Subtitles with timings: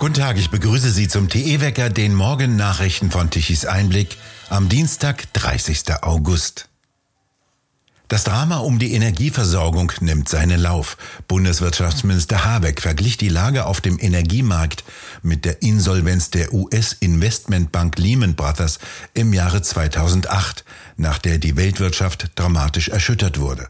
[0.00, 4.16] Guten Tag, ich begrüße Sie zum TE-Wecker, den Morgennachrichten von Tichys Einblick
[4.48, 6.02] am Dienstag, 30.
[6.02, 6.70] August.
[8.08, 10.96] Das Drama um die Energieversorgung nimmt seinen Lauf.
[11.28, 14.84] Bundeswirtschaftsminister Habeck verglich die Lage auf dem Energiemarkt
[15.20, 18.78] mit der Insolvenz der US-Investmentbank Lehman Brothers
[19.12, 20.64] im Jahre 2008,
[20.96, 23.68] nach der die Weltwirtschaft dramatisch erschüttert wurde.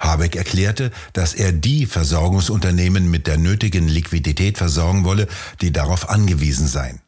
[0.00, 5.26] Habeck erklärte, dass er die Versorgungsunternehmen mit der nötigen Liquidität versorgen wolle,
[5.60, 7.00] die darauf angewiesen seien.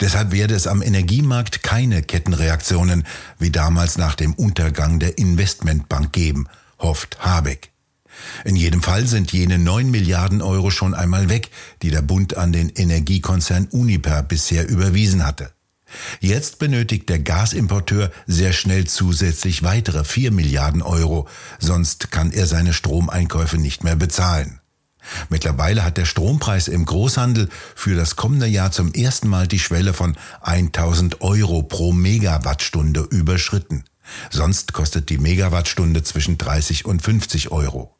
[0.00, 3.04] Deshalb werde es am Energiemarkt keine Kettenreaktionen
[3.38, 6.46] wie damals nach dem Untergang der Investmentbank geben,
[6.78, 7.70] hofft Habeck.
[8.44, 11.50] In jedem Fall sind jene 9 Milliarden Euro schon einmal weg,
[11.82, 15.53] die der Bund an den Energiekonzern Uniper bisher überwiesen hatte.
[16.20, 22.72] Jetzt benötigt der Gasimporteur sehr schnell zusätzlich weitere 4 Milliarden Euro, sonst kann er seine
[22.72, 24.60] Stromeinkäufe nicht mehr bezahlen.
[25.28, 29.92] Mittlerweile hat der Strompreis im Großhandel für das kommende Jahr zum ersten Mal die Schwelle
[29.92, 33.84] von 1000 Euro pro Megawattstunde überschritten.
[34.30, 37.96] Sonst kostet die Megawattstunde zwischen 30 und 50 Euro.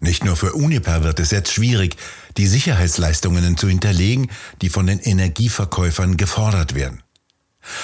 [0.00, 1.96] Nicht nur für Uniper wird es jetzt schwierig,
[2.36, 4.30] die Sicherheitsleistungen zu hinterlegen,
[4.62, 7.02] die von den Energieverkäufern gefordert werden.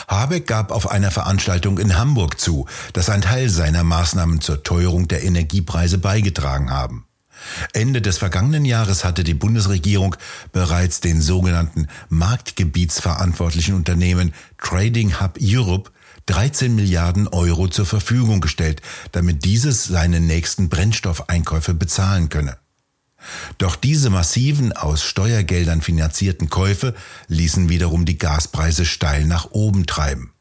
[0.08, 5.08] Habeck gab auf einer Veranstaltung in Hamburg zu, dass ein Teil seiner Maßnahmen zur Teuerung
[5.08, 7.06] der Energiepreise beigetragen haben.
[7.72, 10.14] Ende des vergangenen Jahres hatte die Bundesregierung
[10.52, 15.90] bereits den sogenannten marktgebietsverantwortlichen Unternehmen Trading Hub Europe
[16.26, 22.56] 13 Milliarden Euro zur Verfügung gestellt, damit dieses seine nächsten Brennstoffeinkäufe bezahlen könne.
[23.58, 26.94] Doch diese massiven aus Steuergeldern finanzierten Käufe
[27.28, 30.32] ließen wiederum die Gaspreise steil nach oben treiben.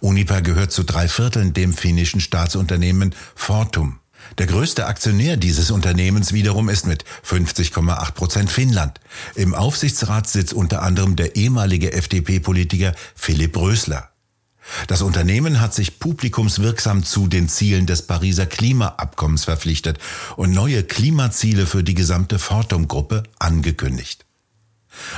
[0.00, 3.98] Uniper gehört zu drei Vierteln dem finnischen Staatsunternehmen Fortum.
[4.38, 9.00] Der größte Aktionär dieses Unternehmens wiederum ist mit 50,8 Prozent Finnland.
[9.34, 14.10] Im Aufsichtsrat sitzt unter anderem der ehemalige FDP-Politiker Philipp Rösler.
[14.86, 19.98] Das Unternehmen hat sich publikumswirksam zu den Zielen des Pariser Klimaabkommens verpflichtet
[20.36, 24.26] und neue Klimaziele für die gesamte Fortum-Gruppe angekündigt.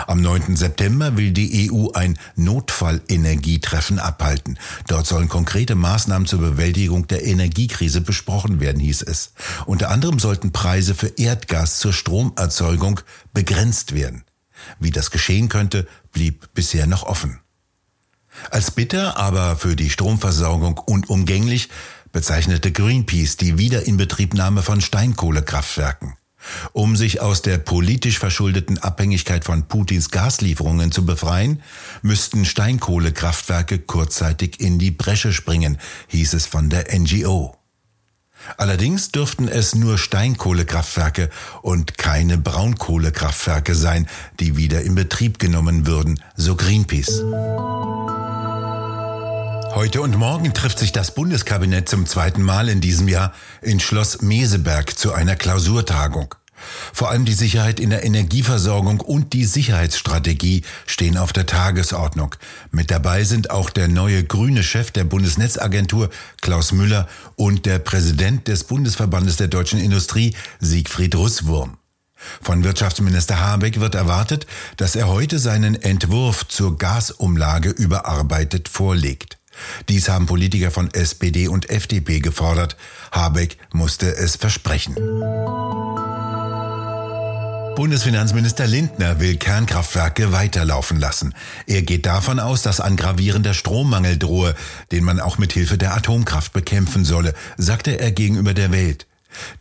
[0.07, 0.57] Am 9.
[0.57, 4.59] September will die EU ein Notfallenergietreffen abhalten.
[4.87, 9.33] Dort sollen konkrete Maßnahmen zur Bewältigung der Energiekrise besprochen werden, hieß es.
[9.67, 13.01] Unter anderem sollten Preise für Erdgas zur Stromerzeugung
[13.33, 14.25] begrenzt werden.
[14.81, 17.39] Wie das geschehen könnte, blieb bisher noch offen.
[18.51, 21.69] Als bitter, aber für die Stromversorgung unumgänglich
[22.13, 26.15] bezeichnete Greenpeace die Wiederinbetriebnahme von Steinkohlekraftwerken.
[26.73, 31.63] Um sich aus der politisch verschuldeten Abhängigkeit von Putins Gaslieferungen zu befreien,
[32.03, 35.79] müssten Steinkohlekraftwerke kurzzeitig in die Bresche springen,
[36.09, 37.58] hieß es von der NGO.
[38.57, 41.31] Allerdings dürften es nur Steinkohlekraftwerke
[41.63, 44.09] und keine Braunkohlekraftwerke sein,
[44.41, 47.23] die wieder in Betrieb genommen würden, so Greenpeace.
[49.75, 53.33] Heute und morgen trifft sich das Bundeskabinett zum zweiten Mal in diesem Jahr
[53.63, 56.35] in Schloss Meseberg zu einer Klausurtagung.
[56.93, 62.35] Vor allem die Sicherheit in der Energieversorgung und die Sicherheitsstrategie stehen auf der Tagesordnung.
[62.71, 66.11] Mit dabei sind auch der neue grüne Chef der Bundesnetzagentur
[66.41, 71.79] Klaus Müller und der Präsident des Bundesverbandes der deutschen Industrie Siegfried Russwurm.
[72.43, 74.47] Von Wirtschaftsminister Habeck wird erwartet,
[74.77, 79.39] dass er heute seinen Entwurf zur Gasumlage überarbeitet vorlegt.
[79.89, 82.77] Dies haben Politiker von SPD und FDP gefordert.
[83.13, 84.97] Habeck musste es versprechen.
[87.79, 91.33] Bundesfinanzminister Lindner will Kernkraftwerke weiterlaufen lassen.
[91.69, 94.57] Er geht davon aus, dass ein gravierender Strommangel drohe,
[94.91, 99.07] den man auch mit Hilfe der Atomkraft bekämpfen solle, sagte er gegenüber der Welt.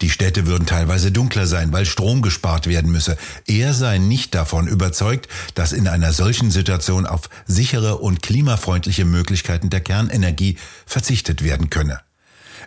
[0.01, 3.19] Die Städte würden teilweise dunkler sein, weil Strom gespart werden müsse.
[3.45, 9.69] Er sei nicht davon überzeugt, dass in einer solchen Situation auf sichere und klimafreundliche Möglichkeiten
[9.69, 10.57] der Kernenergie
[10.87, 11.99] verzichtet werden könne.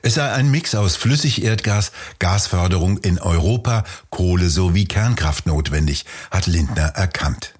[0.02, 6.92] Es sei ein Mix aus Flüssigerdgas, Gasförderung in Europa, Kohle sowie Kernkraft notwendig, hat Lindner
[6.96, 7.54] erkannt.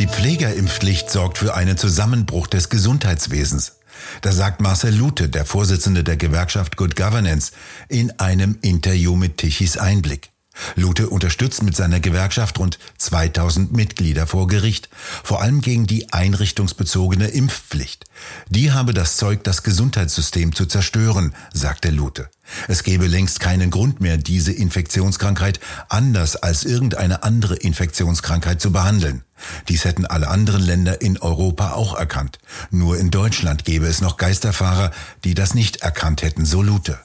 [0.00, 3.76] Die Pflegerimpfpflicht sorgt für einen Zusammenbruch des Gesundheitswesens.
[4.22, 7.52] Da sagt Marcel Lute, der Vorsitzende der Gewerkschaft Good Governance,
[7.88, 10.33] in einem Interview mit Tichys Einblick.
[10.76, 14.88] Lute unterstützt mit seiner Gewerkschaft rund 2000 Mitglieder vor Gericht,
[15.22, 18.04] vor allem gegen die einrichtungsbezogene Impfpflicht.
[18.48, 22.28] Die habe das Zeug, das Gesundheitssystem zu zerstören, sagte Lute.
[22.68, 29.22] Es gebe längst keinen Grund mehr, diese Infektionskrankheit anders als irgendeine andere Infektionskrankheit zu behandeln.
[29.68, 32.38] Dies hätten alle anderen Länder in Europa auch erkannt.
[32.70, 34.92] Nur in Deutschland gäbe es noch Geisterfahrer,
[35.24, 36.98] die das nicht erkannt hätten, so Lute.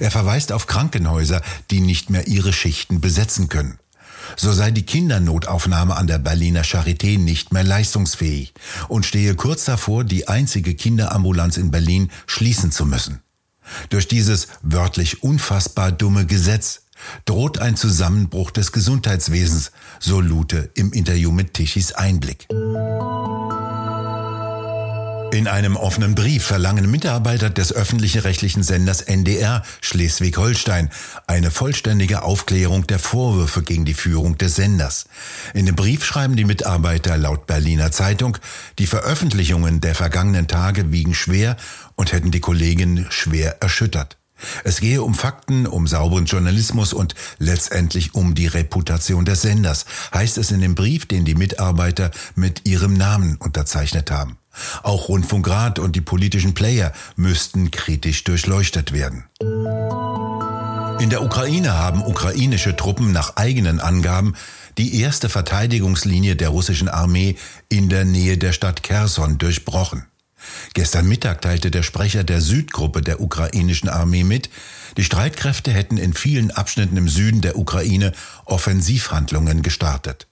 [0.00, 3.78] Er verweist auf Krankenhäuser, die nicht mehr ihre Schichten besetzen können.
[4.36, 8.54] So sei die Kindernotaufnahme an der Berliner Charité nicht mehr leistungsfähig
[8.88, 13.20] und stehe kurz davor, die einzige Kinderambulanz in Berlin schließen zu müssen.
[13.90, 16.82] Durch dieses wörtlich unfassbar dumme Gesetz
[17.24, 22.46] droht ein Zusammenbruch des Gesundheitswesens, so Lute im Interview mit Tichys Einblick.
[25.34, 30.90] In einem offenen Brief verlangen Mitarbeiter des öffentlich-rechtlichen Senders NDR Schleswig-Holstein
[31.26, 35.06] eine vollständige Aufklärung der Vorwürfe gegen die Führung des Senders.
[35.52, 38.38] In dem Brief schreiben die Mitarbeiter laut Berliner Zeitung,
[38.78, 41.56] die Veröffentlichungen der vergangenen Tage wiegen schwer
[41.96, 44.16] und hätten die Kollegin schwer erschüttert.
[44.64, 50.38] Es gehe um Fakten, um sauberen Journalismus und letztendlich um die Reputation des Senders, heißt
[50.38, 54.38] es in dem Brief, den die Mitarbeiter mit ihrem Namen unterzeichnet haben.
[54.82, 59.24] Auch Rundfunkrat und die politischen Player müssten kritisch durchleuchtet werden.
[61.00, 64.34] In der Ukraine haben ukrainische Truppen nach eigenen Angaben
[64.78, 67.36] die erste Verteidigungslinie der russischen Armee
[67.68, 70.06] in der Nähe der Stadt Kherson durchbrochen.
[70.74, 74.50] Gestern Mittag teilte der Sprecher der Südgruppe der ukrainischen Armee mit,
[74.96, 78.12] die Streitkräfte hätten in vielen Abschnitten im Süden der Ukraine
[78.44, 80.26] Offensivhandlungen gestartet.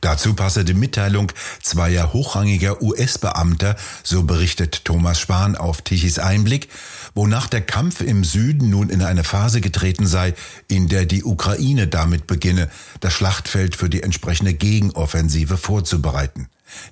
[0.00, 6.68] Dazu passe die Mitteilung zweier hochrangiger US-Beamter, so berichtet Thomas Spahn auf Tichys Einblick,
[7.14, 10.34] wonach der Kampf im Süden nun in eine Phase getreten sei,
[10.68, 12.70] in der die Ukraine damit beginne,
[13.00, 16.48] das Schlachtfeld für die entsprechende Gegenoffensive vorzubereiten.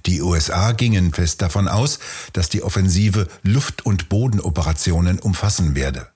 [0.06, 1.98] Die USA gingen fest davon aus,
[2.32, 6.08] dass die Offensive Luft- und Bodenoperationen umfassen werde.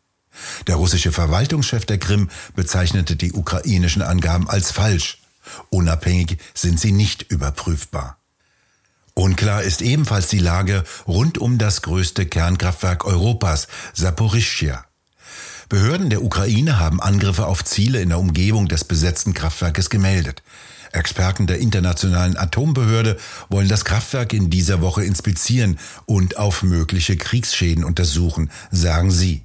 [0.67, 5.19] Der russische Verwaltungschef der Krim bezeichnete die ukrainischen Angaben als falsch.
[5.71, 8.19] Unabhängig sind sie nicht überprüfbar.
[9.15, 14.85] Unklar ist ebenfalls die Lage rund um das größte Kernkraftwerk Europas, Saporischschja.
[15.71, 20.43] Behörden der Ukraine haben Angriffe auf Ziele in der Umgebung des besetzten Kraftwerkes gemeldet.
[20.91, 23.17] Experten der Internationalen Atombehörde
[23.51, 29.45] wollen das Kraftwerk in dieser Woche inspizieren und auf mögliche Kriegsschäden untersuchen, sagen sie.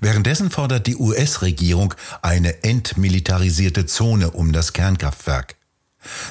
[0.00, 1.92] Währenddessen fordert die US-Regierung
[2.22, 5.56] eine entmilitarisierte Zone um das Kernkraftwerk.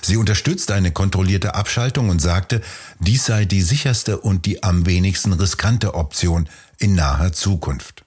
[0.02, 2.62] Sie unterstützt eine kontrollierte Abschaltung und sagte,
[3.00, 6.50] dies sei die sicherste und die am wenigsten riskante Option
[6.80, 8.03] in naher Zukunft.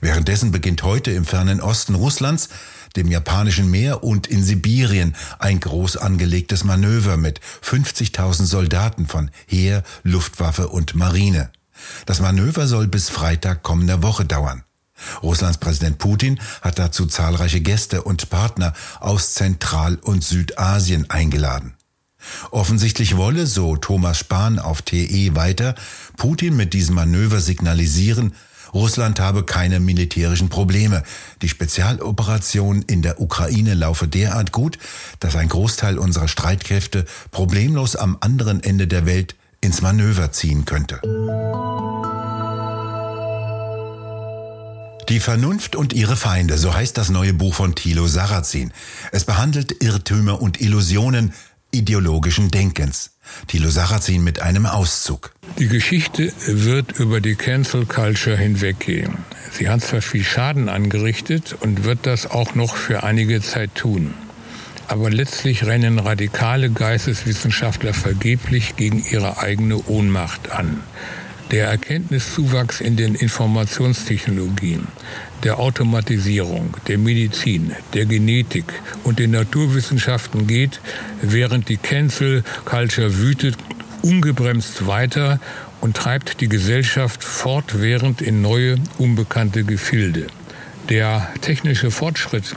[0.00, 2.48] Währenddessen beginnt heute im fernen Osten Russlands,
[2.96, 9.82] dem japanischen Meer und in Sibirien ein groß angelegtes Manöver mit 50.000 Soldaten von Heer,
[10.02, 11.50] Luftwaffe und Marine.
[12.06, 14.64] Das Manöver soll bis Freitag kommender Woche dauern.
[15.22, 21.74] Russlands Präsident Putin hat dazu zahlreiche Gäste und Partner aus Zentral- und Südasien eingeladen.
[22.50, 25.74] Offensichtlich wolle, so Thomas Spahn auf TE weiter,
[26.18, 28.34] Putin mit diesem Manöver signalisieren,
[28.74, 31.02] Russland habe keine militärischen Probleme.
[31.42, 34.78] Die Spezialoperation in der Ukraine laufe derart gut,
[35.18, 41.00] dass ein Großteil unserer Streitkräfte problemlos am anderen Ende der Welt ins Manöver ziehen könnte.
[45.08, 48.72] Die Vernunft und ihre Feinde, so heißt das neue Buch von Thilo Sarrazin.
[49.10, 51.32] Es behandelt Irrtümer und Illusionen
[51.72, 53.10] ideologischen Denkens.
[53.46, 55.32] Thilo Sarrazin mit einem Auszug.
[55.58, 59.18] Die Geschichte wird über die Cancel Culture hinweggehen.
[59.52, 64.14] Sie hat zwar viel Schaden angerichtet und wird das auch noch für einige Zeit tun.
[64.88, 70.82] Aber letztlich rennen radikale Geisteswissenschaftler vergeblich gegen ihre eigene Ohnmacht an.
[71.50, 74.86] Der Erkenntniszuwachs in den Informationstechnologien,
[75.42, 78.66] der Automatisierung, der Medizin, der Genetik
[79.02, 80.80] und den Naturwissenschaften geht,
[81.22, 83.56] während die Cancel Culture wütet,
[84.02, 85.40] ungebremst weiter
[85.80, 90.28] und treibt die Gesellschaft fortwährend in neue, unbekannte Gefilde.
[90.90, 92.56] Der technische Fortschritt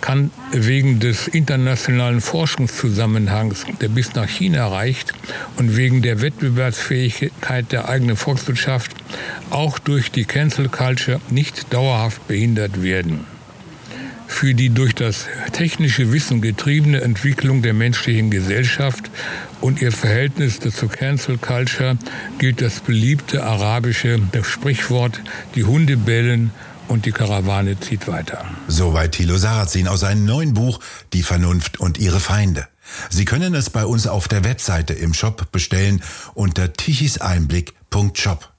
[0.00, 5.12] kann wegen des internationalen Forschungszusammenhangs, der bis nach China reicht,
[5.56, 8.92] und wegen der Wettbewerbsfähigkeit der eigenen Volkswirtschaft
[9.50, 13.26] auch durch die Cancel Culture nicht dauerhaft behindert werden.
[14.28, 19.10] Für die durch das technische Wissen getriebene Entwicklung der menschlichen Gesellschaft
[19.60, 21.98] und ihr Verhältnis zur Cancel Culture
[22.38, 25.20] gilt das beliebte arabische Sprichwort,
[25.56, 26.52] die Hunde bellen
[26.88, 28.44] und die Karawane zieht weiter.
[28.68, 30.80] Soweit Thilo Sarrazin aus seinem neuen Buch
[31.12, 32.68] Die Vernunft und ihre Feinde.
[33.10, 36.02] Sie können es bei uns auf der Webseite im Shop bestellen
[36.34, 38.52] unter tichiseinblick.shop.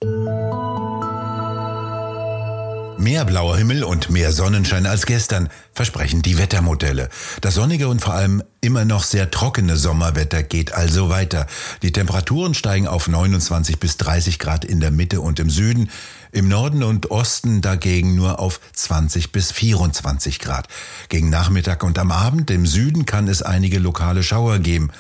[3.04, 7.10] Mehr blauer Himmel und mehr Sonnenschein als gestern versprechen die Wettermodelle.
[7.42, 11.46] Das sonnige und vor allem immer noch sehr trockene Sommerwetter geht also weiter.
[11.82, 15.90] Die Temperaturen steigen auf 29 bis 30 Grad in der Mitte und im Süden,
[16.32, 20.70] im Norden und Osten dagegen nur auf 20 bis 24 Grad.
[21.10, 24.92] Gegen Nachmittag und am Abend im Süden kann es einige lokale Schauer geben.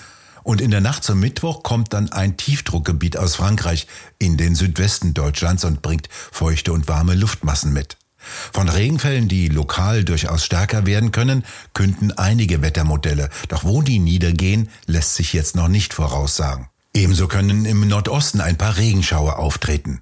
[0.44, 3.88] Und in der Nacht zum Mittwoch kommt dann ein Tiefdruckgebiet aus Frankreich
[4.20, 7.98] in den Südwesten Deutschlands und bringt feuchte und warme Luftmassen mit.
[8.54, 13.30] Von Regenfällen, die lokal durchaus stärker werden können, künden einige Wettermodelle.
[13.50, 16.70] Doch wo die niedergehen, lässt sich jetzt noch nicht voraussagen.
[16.94, 20.02] Ebenso können im Nordosten ein paar Regenschauer auftreten.